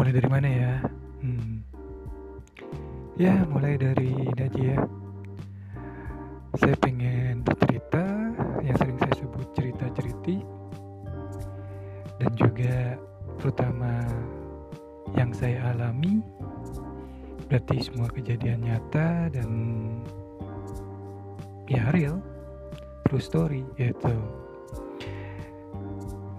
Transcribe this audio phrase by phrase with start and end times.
[0.00, 0.74] mulai dari mana ya?
[1.20, 1.60] Hmm.
[3.20, 4.80] Ya, mulai dari ini aja ya.
[6.56, 8.32] Saya pengen bercerita
[8.64, 10.40] yang sering saya sebut cerita-ceriti
[12.16, 12.96] dan juga
[13.44, 14.00] terutama
[15.20, 16.24] yang saya alami
[17.52, 19.52] berarti semua kejadian nyata dan
[21.68, 22.24] ya real
[23.04, 24.16] true story yaitu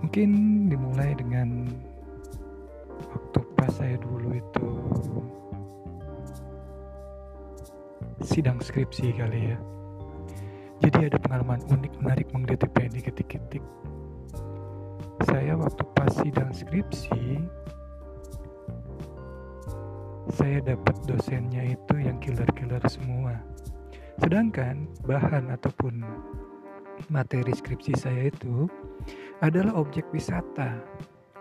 [0.02, 0.30] mungkin
[0.66, 1.70] dimulai dengan
[3.62, 4.70] pas saya dulu itu
[8.26, 9.58] sidang skripsi kali ya?
[10.82, 13.62] Jadi ada pengalaman unik menarik mengerti PNI ketik-ketik.
[15.30, 17.38] Saya waktu pas sidang skripsi
[20.34, 23.38] saya dapat dosennya itu yang killer-killer semua.
[24.18, 26.02] Sedangkan bahan ataupun
[27.14, 28.66] materi skripsi saya itu
[29.46, 30.82] adalah objek wisata.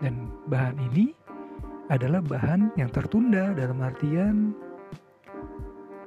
[0.00, 1.12] Dan bahan ini
[1.91, 4.55] adalah bahan yang tertunda dalam artian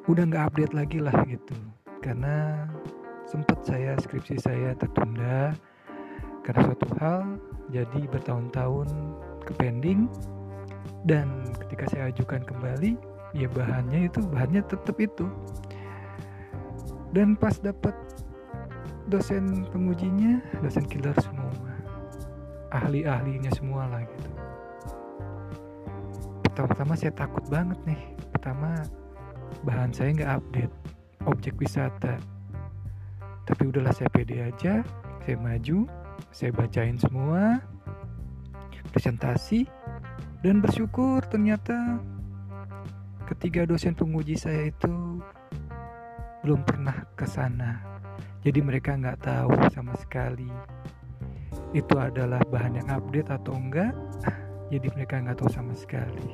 [0.08, 1.56] udah nggak update lagi lah gitu.
[2.00, 2.67] Karena
[3.28, 5.52] sempat saya skripsi saya tertunda
[6.44, 7.36] karena suatu hal
[7.67, 8.88] jadi bertahun-tahun
[9.44, 10.08] ke pending.
[11.03, 12.95] Dan ketika saya ajukan kembali
[13.36, 15.28] ya bahannya itu bahannya tetap itu.
[17.12, 17.94] Dan pas dapat
[19.12, 21.52] dosen pengujinya dosen killer semua
[22.72, 24.43] ahli-ahlinya semua lah gitu
[26.54, 27.98] pertama-tama saya takut banget nih.
[28.30, 28.86] Pertama
[29.66, 30.73] bahan saya nggak update
[31.26, 32.22] objek wisata.
[33.50, 34.86] Tapi udahlah saya pede aja
[35.26, 35.90] saya maju
[36.30, 37.58] saya bacain semua
[38.94, 39.66] presentasi
[40.46, 41.98] dan bersyukur ternyata
[43.26, 45.26] ketiga dosen penguji saya itu
[46.46, 47.81] belum pernah ke sana.
[48.46, 50.54] Jadi mereka nggak tahu sama sekali
[51.74, 53.97] itu adalah bahan yang update atau enggak.
[54.73, 56.34] Jadi mereka nggak tahu sama sekali.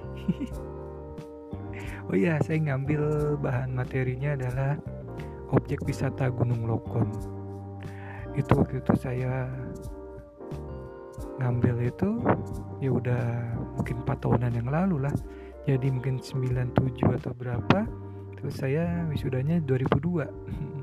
[2.07, 4.79] oh iya, saya ngambil bahan materinya adalah
[5.51, 7.11] objek wisata Gunung Lokon.
[8.39, 9.51] Itu waktu itu saya
[11.44, 12.09] ngambil itu
[12.79, 13.23] ya udah
[13.75, 15.16] mungkin 4 tahunan yang lalu lah.
[15.67, 17.83] Jadi mungkin 97 atau berapa.
[18.39, 20.31] Terus saya wisudanya 2002.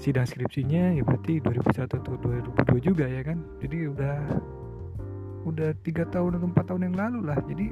[0.00, 4.16] sidang skripsinya ya berarti 2001 atau 2002 juga ya kan jadi udah
[5.46, 7.38] udah tiga tahun atau empat tahun yang lalu lah.
[7.46, 7.70] Jadi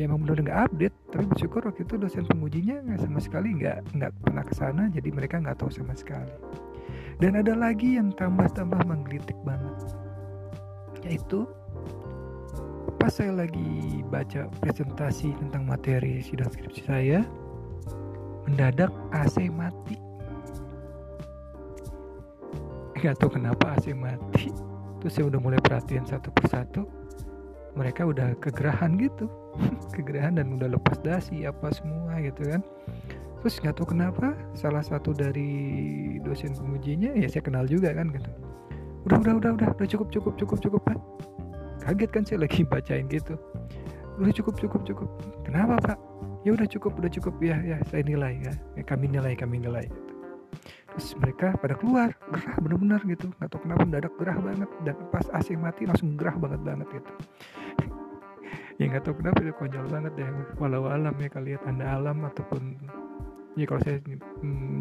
[0.00, 0.96] ya emang benar nggak update.
[1.12, 4.82] Tapi bersyukur waktu itu dosen pengujinya nggak sama sekali nggak nggak pernah ke sana.
[4.88, 6.32] Jadi mereka nggak tahu sama sekali.
[7.20, 9.76] Dan ada lagi yang tambah-tambah menggelitik banget.
[11.04, 11.44] Yaitu
[12.96, 17.20] pas saya lagi baca presentasi tentang materi sidang skripsi saya
[18.48, 20.00] mendadak AC mati.
[22.96, 24.73] Nggak tahu kenapa AC mati
[25.04, 26.88] terus saya udah mulai perhatian satu persatu
[27.76, 29.28] mereka udah kegerahan gitu.
[29.94, 32.62] Kegerahan dan udah lepas dasi apa semua gitu kan.
[33.42, 35.52] Terus nggak tahu kenapa salah satu dari
[36.24, 38.30] dosen pengujinya ya saya kenal juga kan gitu.
[39.04, 40.98] Udah udah udah udah udah cukup cukup cukup cukup kan
[41.84, 43.36] kaget kan saya lagi bacain gitu.
[44.16, 45.08] Udah cukup cukup cukup.
[45.44, 45.98] Kenapa pak?
[46.48, 47.34] Ya udah cukup udah cukup.
[47.44, 50.13] Ya ya saya nilai ya, ya kami nilai kami nilai gitu
[50.94, 53.26] terus mereka pada keluar gerah bener-bener gitu.
[53.38, 54.70] Nggak tahu kenapa mendadak gerah banget.
[54.86, 57.12] Dan pas AC mati langsung gerah banget banget gitu.
[58.74, 60.26] Ya nggak tahu kenapa itu konyol banget ya.
[60.58, 62.74] Walau alam ya kalian anda alam ataupun
[63.54, 64.02] ya kalau saya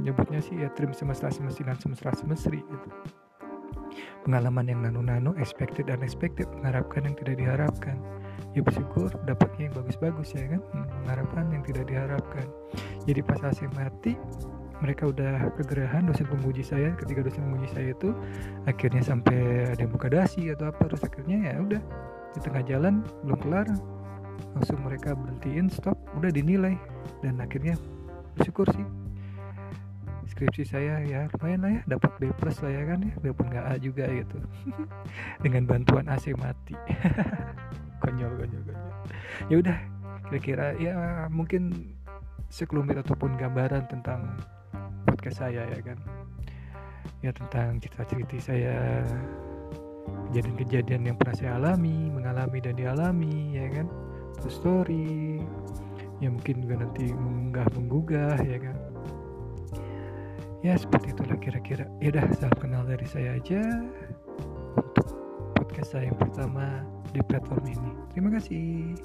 [0.01, 2.89] nyebutnya sih ya trim semesta semesti dan semesta semestri gitu.
[4.25, 8.01] Pengalaman yang nano-nano expected dan unexpected mengharapkan yang tidak diharapkan.
[8.57, 10.61] Ya bersyukur dapatnya yang bagus-bagus ya kan?
[11.05, 12.49] Mengharapkan yang tidak diharapkan.
[13.05, 14.17] Jadi pas AC mati
[14.81, 16.95] mereka udah kegerahan dosen penguji saya.
[16.97, 18.09] Ketika dosen penguji saya itu
[18.65, 21.81] akhirnya sampai ada buka dasi atau apa terus akhirnya ya udah
[22.33, 23.67] di tengah jalan belum kelar
[24.57, 26.73] langsung mereka berhentiin stop udah dinilai.
[27.21, 27.77] Dan akhirnya
[28.39, 28.87] bersyukur sih.
[30.23, 33.65] Skripsi saya ya lumayan lah ya dapat B plus lah ya kan ya walaupun nggak
[33.69, 34.37] A juga gitu.
[35.45, 36.73] Dengan bantuan AC mati.
[38.01, 38.93] Konyol konyol konyol.
[39.51, 39.77] Ya udah
[40.27, 40.93] kira-kira ya
[41.29, 41.93] mungkin
[42.53, 44.37] sekelumit ataupun gambaran tentang
[45.23, 45.95] podcast saya ya kan?
[47.23, 49.07] Ya tentang cerita-cerita saya.
[50.27, 53.87] Kejadian-kejadian yang pernah saya alami mengalami dan dialami ya kan?
[54.43, 55.39] True story.
[56.19, 58.75] Ya mungkin juga nanti mengunggah menggugah ya kan?
[60.59, 61.87] Ya seperti itulah kira-kira.
[62.03, 63.63] Ya udah salam kenal dari saya aja
[64.75, 65.07] untuk
[65.55, 66.83] podcast saya yang pertama
[67.15, 67.91] di platform ini.
[68.11, 68.99] Terima kasih